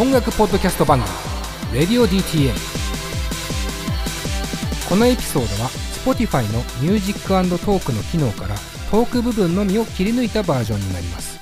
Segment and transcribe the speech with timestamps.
[0.00, 1.10] 音楽ポッドキャスト番組
[1.86, 2.54] 「Radio.DTM」
[4.88, 5.68] このエピソードは
[6.02, 8.54] Spotify のミュージックトークの機能から
[8.90, 11.38] トーク部分のみを切り抜いたバージョンになります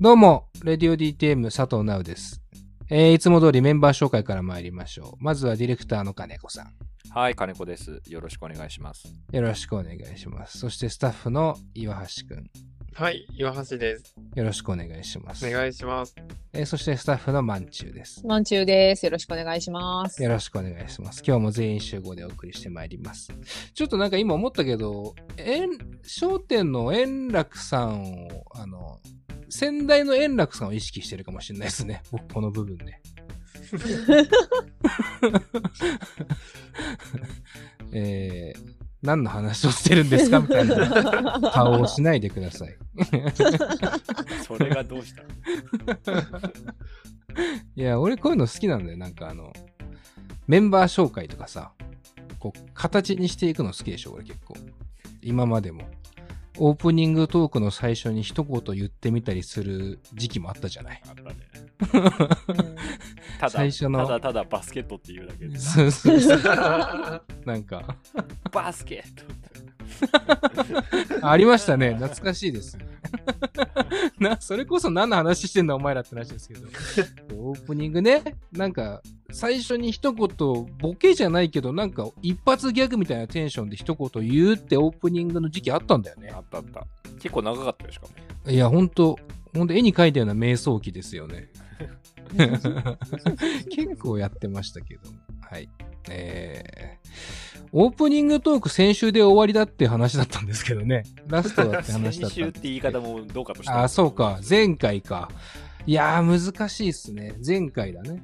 [0.00, 2.42] どうも、 Radio DTM 佐藤直です。
[2.90, 5.24] えー、いつも通りメンバー紹介から参りましょう。
[5.24, 6.74] まずはディレクターの金子さん。
[7.10, 8.02] はい、金子です。
[8.08, 9.04] よろしくお願いします。
[9.30, 10.58] よろしくお願いします。
[10.58, 12.50] そしてスタッフの岩橋くん。
[12.94, 14.14] はい、岩橋です。
[14.34, 15.46] よろしくお願いします。
[15.46, 16.14] お願いします。
[16.52, 18.24] えーそしてスタッフのまんちゅうです。
[18.24, 19.04] まんちゅうです。
[19.04, 20.22] よろしくお願いします。
[20.22, 21.22] よろしくお願いします。
[21.26, 23.32] 今日も全員集合でお送りしてまいります。
[23.74, 25.70] ちょっとなんか今思ったけど、円、
[26.02, 29.00] 商店の円楽さんを、あの、
[29.50, 32.02] 先代の円楽さんを意識してるかもしれないですね。
[32.12, 33.00] 僕、この部分ね。
[37.92, 38.60] えー、
[39.02, 42.76] 何の話をしてるんですかみたいな 顔をしないでください。
[44.46, 45.22] それがどうした？
[47.76, 48.98] いや、俺こういうの好きなんだよ。
[48.98, 49.52] なんかあの、
[50.46, 51.72] メンバー紹介とかさ、
[52.38, 54.54] こう、形にしていくの好きでしょ、俺結構。
[55.22, 55.82] 今までも。
[56.58, 61.02] オープニングトークの最初に一言言ってみたりする時期もあったじゃない。
[61.04, 61.34] あったね。
[63.34, 65.58] うんただ、最初のただただバスケットっていうだけで。
[65.58, 66.38] そうそうそう。
[67.44, 67.96] なんか、
[68.52, 69.24] バスケット
[71.22, 71.94] ありましたね。
[71.94, 72.78] 懐かしいです。
[74.18, 76.68] な、それこそ何の話してんだお前らって話ですけど。
[77.36, 80.28] オープニングね、なんか、最初に一言、
[80.78, 86.40] ボケじゃないけど、なんか一発ギャグみたいなテンションで一言言うってオープニングの時期あったんだよねあ。
[86.40, 86.86] ったあった。
[87.20, 88.50] 結構長かったよ、しかも。
[88.50, 89.18] いや、ほんと、
[89.54, 91.50] ほんと絵に描いたような瞑想期ですよね。
[93.70, 95.00] 結構やってましたけど。
[95.40, 95.68] はい。
[96.10, 101.04] えー、オープニングトーク先週で終わりだって話だったんですけどね。
[101.28, 104.40] ラストだって話だった先週って言い方もどうかとしてあ、そうか。
[104.48, 105.30] 前回か。
[105.86, 107.34] いやー、難しいっすね。
[107.46, 108.22] 前回だね。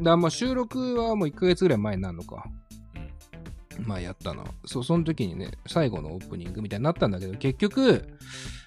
[0.00, 2.44] だまあ収録はもう1ヶ月ぐらい前になるのか。
[3.82, 4.46] まあやったの。
[4.66, 8.04] そう、その時にね、最後のオープニングみたいになったんだけど、結局、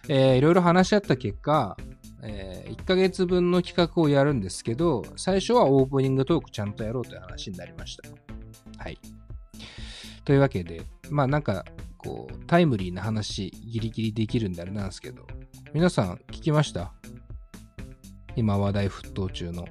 [0.07, 1.78] えーいろいろ話し合った結果、
[2.25, 8.09] え1ヶ月分の企画をやるんですけど、最初はオープニングトークちゃんとやろうという話になりました。
[8.84, 8.97] はい。
[10.25, 11.66] というわけで、まあなんか、
[11.97, 15.25] こう、タイムリーな話、ギリギリできるんであれなんですけど、
[15.73, 16.94] 皆さん聞きました？
[18.35, 19.67] 今話題沸騰中のうん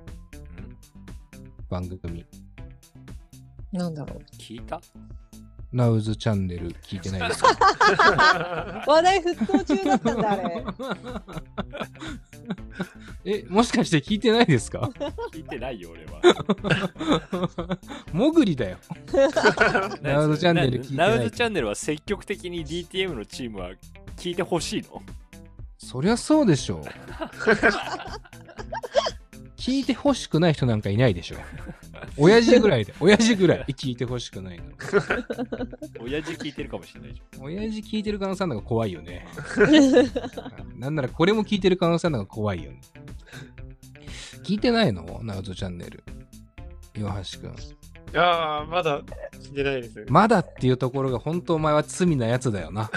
[1.69, 2.25] 番組。
[3.73, 4.81] なんだろ聞いた？
[5.73, 7.51] ナウズチャンネル聞いてないですか？
[7.51, 7.55] う。
[8.91, 10.65] 話題沸騰中だったんだ、あれ。
[13.25, 14.91] え、もしかして聞いてないですか？
[15.33, 17.79] 聞いてないよ、俺は。
[18.13, 18.79] もぐりだよ。
[20.03, 23.71] ナウズチャンネル聞いてないナウズチャンネルは積極的に DTM のチームは
[24.17, 25.03] 聞いてほしいの？
[25.79, 26.83] そりゃそうでしょう。
[29.57, 31.37] 聞いてほしくない人なんかいないでしょ。
[32.17, 34.65] 親父ぐらいで、親父ぐらい聞いてほしくないの。
[36.01, 39.25] 親父聞いてるかもしれないじ親父聞いてる可能性あるのが怖いよね。
[40.83, 42.81] なんならこれも聞いてる可能性のが怖いよね。
[44.43, 45.21] 聞いてないの？
[45.23, 46.03] ナウズチャンネル。
[46.97, 47.51] 岩橋くん。
[47.51, 47.55] い
[48.13, 50.05] やー、まだ聞いてないです。
[50.09, 52.91] まだっていうところが本当お前は罪なやつだよな。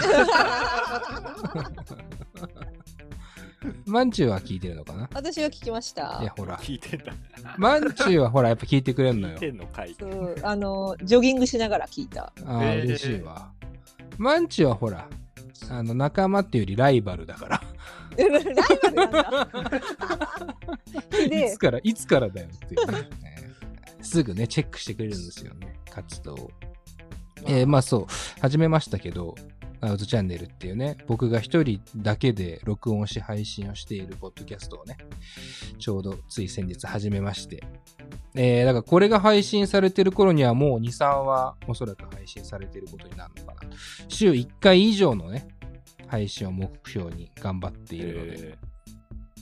[3.86, 5.08] マンチューは聞いてるのかな？
[5.14, 6.34] 私は聞きましたいや、。
[6.36, 6.56] ほら。
[6.56, 7.12] 聞いてんだ。
[7.56, 9.40] マンチューはほら、やっぱ聞いてくれんのよ聞い。
[9.40, 9.94] てんのかい。
[9.96, 12.32] そうあの、ジョギングしながら聞いた。
[12.44, 13.52] ああ、えー嬉しいわ。
[14.18, 15.08] マンチューはほら、
[15.70, 17.62] あの、仲間っていうよりライバルだから。
[18.16, 19.48] ライバルなんだ。
[21.24, 23.46] いでつ、から、いつからだよっていうね、えー
[24.02, 26.50] すぐね、チェックしてくれるんですよね、活動を。
[27.44, 28.06] えーまあそう、
[28.40, 29.34] 始めましたけど、
[29.80, 34.96] アウトチャンネルっていうね、僕が一人だけで録音し配信をしているポッドキャストをね、
[35.78, 37.62] ちょうどつい先日始めまして。
[38.38, 43.60] えー、だからこれが配信されてる頃にはもう2、3はおそらく配信されてることになるのかな。
[44.08, 45.48] 週1回以上のね、
[46.06, 48.58] 配信を目標に頑張っているので、え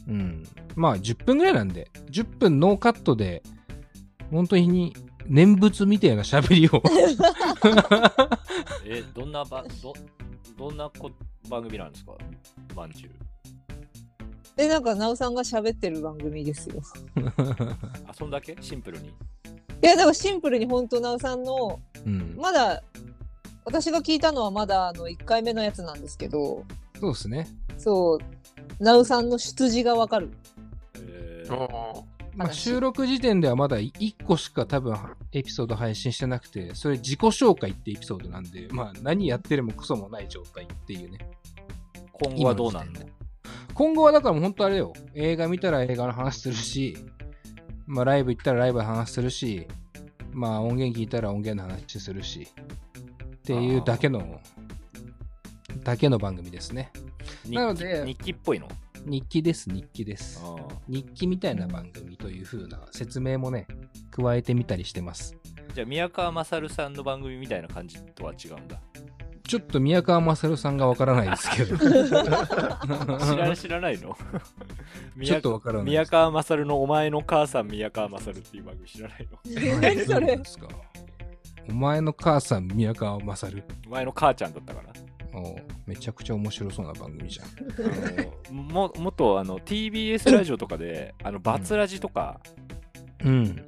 [0.08, 0.44] うん。
[0.76, 3.42] まあ、10分ぐらいなんで、10分ノーカットで、
[4.30, 4.94] 本当に
[5.26, 6.70] 念仏みたいな喋りを。
[6.70, 6.80] ー
[8.86, 9.92] えーどんなば、ど、
[10.58, 11.10] どんなこ
[11.48, 12.12] 番組なんですか？
[12.74, 13.12] まんじゅう。
[14.56, 16.80] で、なんか、なおさんが喋ってる番組ですよ。
[18.06, 18.56] あ、そんだけ？
[18.60, 19.08] シンプルに。
[19.08, 19.12] い
[19.82, 22.36] や、だからシンプルに本当なおさんの、うん。
[22.36, 22.82] まだ、
[23.64, 26.64] 私が聞いたのはまだあの1回目のやつなんですけど、
[27.00, 27.48] そうですね。
[27.78, 30.30] そう、なおさんの出自がわかる。
[30.98, 31.46] え
[32.36, 34.96] まあ、話収録時点ではまだ1個しか多分
[35.32, 41.18] エピソード配信してなくて、それ自己紹介ってエピソードなんで、まあ何やってるもクソもない状態っていうね。
[42.12, 43.00] 今後はどうなんの？
[43.72, 44.92] 今後はだからもう本当あれよ。
[45.14, 46.96] 映画見たら映画の話するし、
[47.86, 49.66] まあライブ行ったらライブの話するし、
[50.32, 52.48] まあ音源聞いたら音源の話するし、
[53.44, 54.40] っていうだけの、
[55.82, 56.90] だけの番組ですね。
[57.44, 58.66] 日なので日記っぽいの？
[59.04, 60.42] 日記です、日記です。
[60.88, 63.66] 日記みたいな番組という風な説明もね、
[64.10, 65.36] 加えてみたりしてます。
[65.74, 68.80] じゃあ宮川勝さんの番組みたいな感じとは違うんだ。
[69.46, 71.84] ちょっと宮川勝さんがわからないですけど、 知
[73.36, 74.16] ら知らないの？
[75.22, 79.80] ちょっとわからない宮川勝のお前の母さん宮川勝っていう番組知らないの？
[79.82, 80.28] 何それ。
[80.28, 80.68] どうですか
[81.68, 84.94] お前の母さん、宮川勝お前の母ちゃんだったから
[85.86, 87.46] めちゃくちゃ面白そうな番組じゃん。
[87.46, 92.63] あのももっとあの TBS ラジオとかであのバツラジとかうん。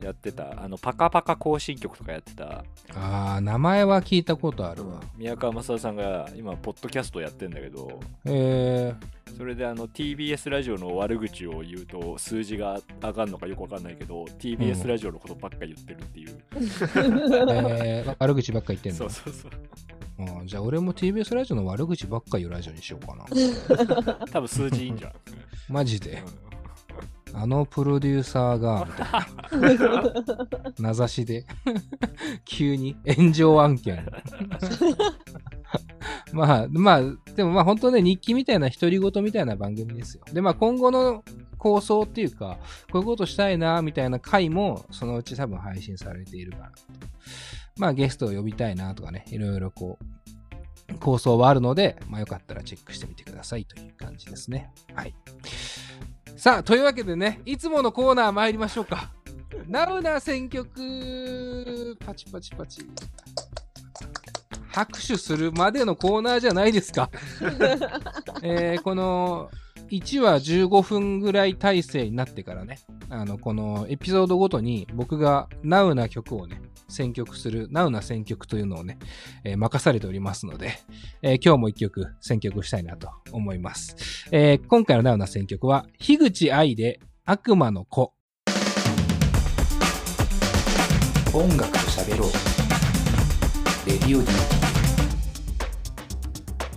[0.03, 2.64] やってた、あのパカパカ行進曲とかやってた。
[2.94, 5.00] ああ、名前は聞いたことあるわ。
[5.17, 8.94] 宮川勝さんが今ポッドキャストやってんだけどえ
[9.37, 18.99] それであの TBS ラジオの悪口を言うと数字が上がるのかよくわかんないけど TBS ラジオのことばっか言ってるっていう、ー、えー、悪口ばっか言ってんの。
[18.99, 19.50] そうそうそう。
[20.19, 23.25] あーじゃあ俺も TBS ラジオの悪口ばっか言うラジオにしようかな。
[24.32, 25.12] 多分数字いいんじゃん、
[25.69, 26.23] マジで。
[26.41, 26.47] うん
[27.38, 28.87] あのプロデューサーが、
[29.53, 30.03] みたいな。
[30.79, 31.44] 名指しで。
[32.47, 34.06] 急に炎上案件。
[36.33, 37.03] まあ、まあ、
[37.35, 40.25] でもまあ本当ね、日記みたいな独り言みたいな番組ですよ。
[40.33, 41.23] で、まあ今後の
[41.59, 42.59] 構想っていうか、
[42.91, 46.83] こういうことしたいな、みたいな回も、そのうち多分配信されているかなと。
[47.77, 50.05] まあゲストを呼びたいなとかね、いろいろこう、
[51.00, 54.71] 構想はあるので、まあよかったらチェックしてみてくださいという感じですね。
[54.94, 55.15] はい。
[56.37, 59.12] さあ、というわけでね、いつものコーナー参りましょうか。
[59.67, 62.83] ナウな選曲、パチパチパチ。
[64.69, 67.11] 拍手するまでのコーナーじゃないですか。
[68.43, 69.50] えーこの
[69.88, 78.99] 1話15分ぐらい体制になってからね、あの、このエピソードごとに僕がナウな曲をね、選曲する、ナウな選曲というのをね、
[79.44, 80.79] えー任されておりますので、
[81.23, 83.97] えー今日も一曲選曲したいなと思います。
[84.33, 88.12] えー今回のナウな選曲は、樋口愛で悪魔の子。
[91.35, 92.31] 音楽と喋ろう。
[93.87, 94.27] レディオ D。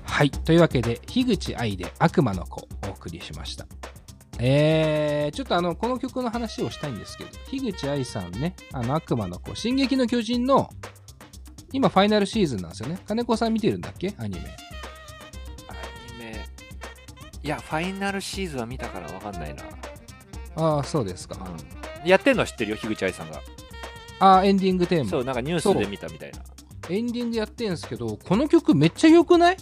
[0.03, 0.31] はい。
[0.31, 3.65] というわけで、樋口愛で悪魔の子をお送りしました。
[4.41, 10.69] えー、ちょっとあの、この曲の話をしたいんですけど、樋口愛さんね、あの、悪魔の子、進撃の巨人の、
[11.73, 12.99] 今、ファイナルシーズンなんですよね。
[13.05, 14.15] 金子さん見てるんだっけ？
[14.17, 14.45] アニメ。
[15.67, 15.73] ア
[16.13, 16.45] ニメ。
[17.43, 19.63] いやファイナルシーズンは見たからわかんないな、
[20.55, 21.37] ああ、そうですか。
[22.05, 22.77] やってんのは知ってるよ？
[22.77, 23.41] 樋口愛さんが。
[24.19, 25.09] ああ、エンディングテーマ。
[25.09, 26.39] そうなんかニュースで見たみたいな。
[26.89, 29.57] エンディングやってんすけど、この曲めっちゃ良くない？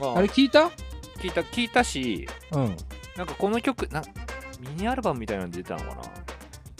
[0.00, 0.70] あれ聞いた？
[1.18, 2.76] 聞いた聞いたしうん。
[3.16, 4.02] なんかこの曲な
[4.60, 6.02] ミニアルバムみたいなの出たのかな？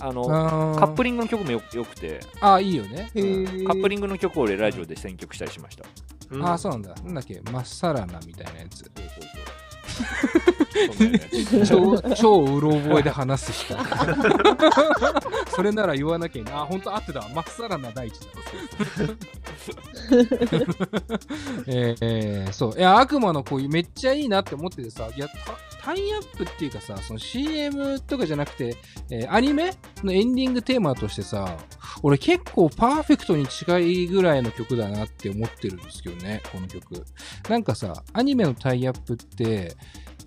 [0.00, 0.22] あの
[0.74, 3.10] あカップリングの曲もよよくてああ、いいよね。
[3.14, 5.84] へーカップリングの曲を俺ラジオで選曲したりしました
[6.30, 6.94] うんああ、そうなんだ。
[7.04, 8.90] なんだっけ、まっさらなみたい なやつ。
[11.66, 13.76] 超、超うろ覚えで話す人。
[15.54, 16.62] それなら言わなきゃいいな。
[16.62, 17.28] あ、本当合ってたわ。
[17.32, 18.26] まっさらな大地だ。
[21.66, 22.78] えーえーそう。
[22.78, 25.28] いや、悪魔の子めっちゃいいなって思っててさ、いや、
[25.84, 28.76] タタイアップっていうかさ、その CM とかじゃなくて、
[29.10, 29.72] えーアニメ
[30.02, 31.58] のエンディングテーマとしてさ、
[32.02, 37.04] 俺結構パーフェクトに近いぐらいの曲だなって思ってるんですけどね、この曲。
[37.48, 39.76] なんかさ、アニメのタイアップって、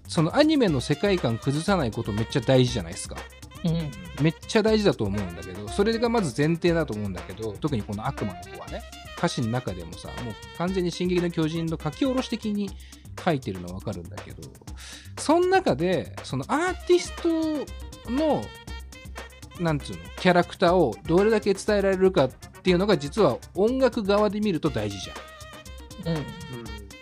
[0.08, 3.18] そのアニメの世界観崩さないことめっちゃ大事じゃないですか。
[3.66, 8.84] うんめっちゃ大事だと思うんだけど、それがまず前提だと思うんだけど、特にこの悪魔の子はね、
[9.18, 12.70] 歌詞の中でもさ、もう完全に進撃の巨人の書き下ろし的に
[13.24, 14.42] 書いてるのわかるんだけど、
[15.18, 18.44] その中で、そのアーティストの、
[19.60, 22.30] なんつうの、キャラクターをどれだけ伝えられるかっ
[22.64, 26.16] ていうのが実は音楽側で見ると大事じゃん。
[26.16, 26.26] うん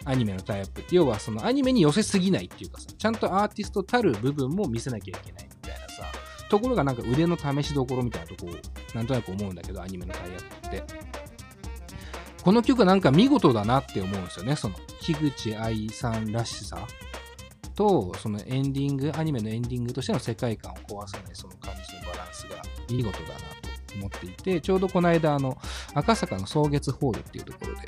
[0.08, 6.04] アニメのタイアップって、要はそのアニメに寄せすぎないっていうかさ、ちゃんとアーティストたる部分も見せなきゃいけないみたいなさ、
[6.48, 8.52] ところがなんか腕の試しどころみたいなとこ
[8.94, 11.15] なんとなく思うんだけど、アニメのタイアップって。
[12.46, 16.78] この曲なんか見事だなって思うんですよね、その、樋口愛さんらしさ
[17.74, 25.58] と、そのエンディング、アニメのエンディングとしての世界観を壊さないその感じのバランスが見事だなと思っていて、ちょうどこの間、あの、
[25.96, 27.88] 赤坂の草月ホールっていうところで、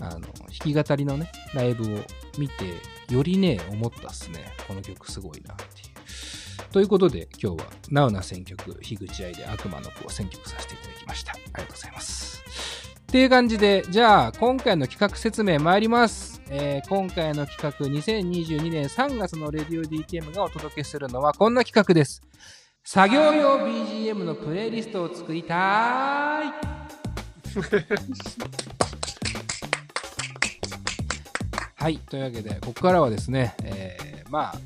[0.00, 1.98] あの、弾き語りのね、ライブを
[2.38, 2.64] 見て、
[3.10, 4.54] よりね、思ったっすね。
[4.66, 6.72] この曲すごいなっていう。
[6.72, 11.32] ということで、今日は、ナウな選曲、樋口愛で悪魔の子を選曲させていただきました。
[11.32, 12.61] ありがとうございます。
[13.12, 16.40] っていう感じで、じゃあ、今回の企画説明参ります。
[16.48, 22.22] えー今回の企画、2022年3月のレディオ DTM がお届けするのはこんな企画です。
[22.82, 26.46] 作業用 BGM のプレイリストを作りたい。
[31.76, 34.58] はい、というわけで、ここからはですね、えーまあ、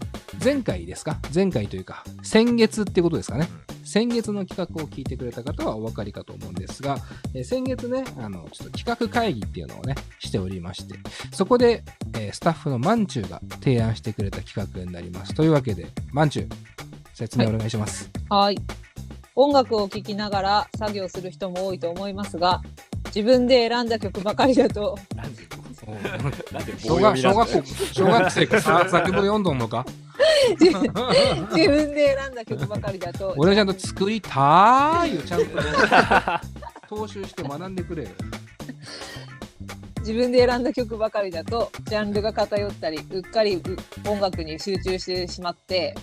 [0.44, 1.18] 前回ですか？
[1.34, 3.48] 前回というか、先月ってことですかね。
[3.86, 6.98] 先月の企画を聞いてくれた方はお分かりかと思うんですが、
[7.34, 10.98] えー先月ね、あの、ちょっと企画会議っていうのをね、しておりまして、
[11.32, 15.34] そこで、えースタッフのマンチューが提案してくれた企画になります。
[15.34, 16.54] というわけで、マンチュー、
[17.14, 18.10] 説明お願いします。
[18.28, 18.58] はい。
[19.36, 22.62] 音楽を聴きながら作業する人も多いと思いますが、
[23.06, 24.98] 自分で選んだ曲ばかりだと、
[26.78, 29.86] 小学棒読みなんだよ小学校、小学生がさ作文読んどんのか？
[30.58, 30.70] 自
[31.68, 38.08] 分で選んだ曲ばかりだと、俺はちゃんと作りたーいをちゃんと踏襲して学んでくれよ。
[40.00, 43.62] 自分で選んだ曲ばかりだと、ジャンルが偏ったり、うっかりう
[44.08, 45.94] 音楽に集中してしまって、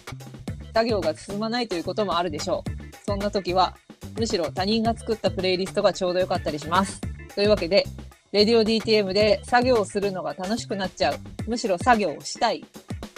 [0.74, 2.96] 作業が進まないということもあるでしょう。
[3.06, 3.78] そんな時は、
[4.18, 7.00] むしろ他人が作ったプレイリストがちょうどよかったりします。
[7.34, 7.86] というわけで、
[8.34, 11.20] レディオ DTM で作業をするのが楽しくなっちゃう。
[11.48, 12.66] むしろ作業をしたい。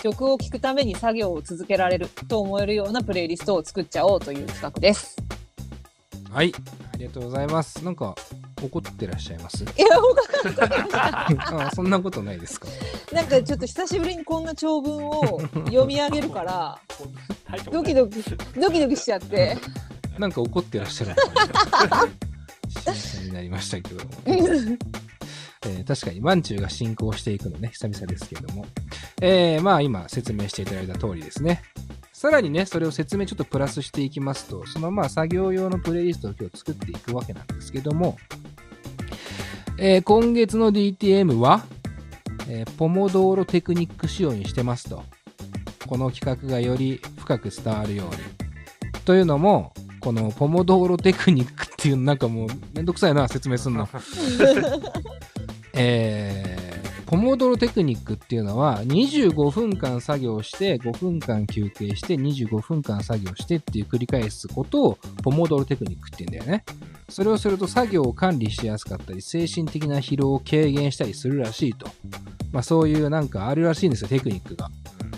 [0.03, 5.15] 曲を聴くために作業を続けられると思えるようなプレイリストを作っちゃおうという企画です。
[6.29, 6.53] はい、
[6.93, 7.83] ありがとうございます。
[7.85, 8.13] なんか、
[8.61, 9.63] 怒ってらっしゃいます？
[9.63, 9.87] いや、
[10.91, 11.29] 他
[11.67, 12.67] あそんなことないですか？
[13.13, 16.77] なんかちょっと久しぶりにこんな長文を読み上げるから、
[17.71, 18.21] ドキドキ、
[18.59, 19.57] ドキドキしちゃって。
[20.19, 22.07] なんか怒ってらっしゃるのかな
[22.93, 24.11] 幸せになりましたけども。
[25.67, 28.65] えー確かに、マンチューが進行していくのね、久々ですけども。
[29.21, 31.61] えーまあ今説明していただいた通りですね。
[32.13, 38.17] さらにね、それを説明ちょっとプラスしていきますと、そのまあ作業用のプレイリストを今日作っていくわけなんですけども、
[39.77, 41.65] えー今月の DTM は、
[42.47, 45.03] えーポモドーロテクニック仕様にしてますと。
[45.87, 48.15] この企画がより深く伝わるように。
[49.05, 53.87] というのも、このポモドーロテクニックっていうなんかもうめんどくさいな、説明すんの。
[55.75, 56.65] えー
[57.05, 66.65] ポモドロテクニックっていうのは25分間作業して5分間休憩して25分間作業してっていう繰り返すことをポモドロテクニックって言うんだよね。
[67.07, 71.87] それをすると作業を管理しやすかったり精神的な疲労を軽減したりするらしいと。
[72.51, 74.71] まあそういうなんかあるらしいんですよ、テクニックが。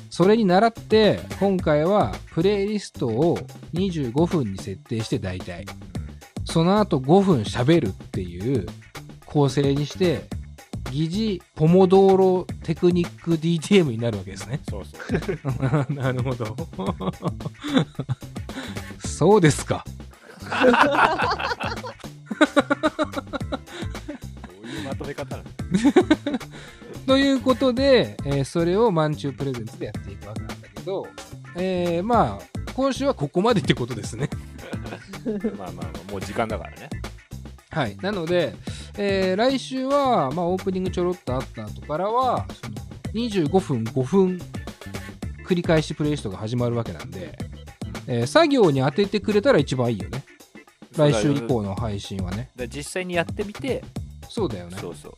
[0.10, 3.40] それに倣って今回はプレイリストを
[3.74, 5.66] 25分に設定して大体
[6.46, 8.66] その後5分喋るっていう
[9.26, 10.28] 構成にして
[10.92, 14.60] 疑似ポモドーロテクニック DTM になるわけですね。
[14.70, 14.98] そうそ
[15.90, 15.94] う。
[15.94, 16.56] なるほど。
[19.06, 19.84] そうですか。
[20.50, 20.56] ど
[24.64, 25.50] ういうまとめ方なの？
[27.08, 31.08] ということで、えーそれをマンチュープレゼンツでやっていくわけなんだけど、
[31.56, 34.30] えーまあ、今週はここまでってことですね。
[35.58, 36.90] まあまあまあ、もう時間だからね。
[37.72, 37.98] はい。
[37.98, 38.56] なので、
[38.98, 42.76] えー来週は、まあ、オープニングちょろっとあった後からは、その
[43.14, 44.42] 25分、5分、
[45.46, 47.38] 繰り返しプレイリストが始まるわけなんで、
[48.08, 50.24] えー作業に当ててくれたら一番いいよね。
[50.96, 52.50] 来週以降の配信はね。
[52.56, 53.84] で実際にやってみて、
[54.30, 54.78] そうだよね。
[54.80, 55.14] そうそう。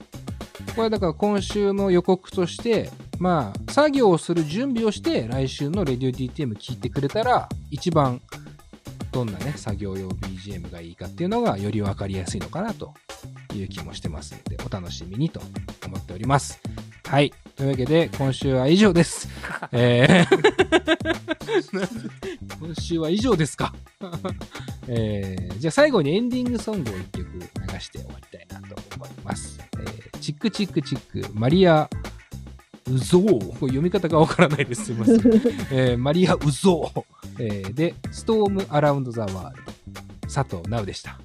[0.76, 8.22] これだから今週の予告として、まあ、作業をする準備をして、来週のレディオ DTM 聞いてくれたら、一番、
[9.12, 12.94] どんなね、作業用 BGM がいいかっていうのが、より分かりやすいのかなと
[13.58, 15.42] いう気もしてますので、お楽しみにと
[15.86, 16.60] 思っております。
[17.06, 17.34] はい。
[17.56, 19.28] というわけで、今週は以上です。
[19.72, 20.40] えー
[22.60, 23.74] 今週は以上ですか。
[24.88, 29.60] えーじゃあ最後にエンディングソングを一曲流して終わりたいなと思います。
[29.80, 31.90] えーチックチックチック、マリア・
[32.92, 33.24] ウゾー。
[33.24, 34.86] これ読み方がわからないです。
[34.86, 35.16] すいません。
[35.72, 37.04] えーマリア・ウゾー。
[37.40, 40.02] えーで、ストーム・アラウンド・ザ・ワールド。
[40.32, 41.20] 佐藤直でした。